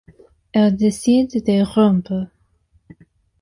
[0.51, 2.25] Elle décide de rompre.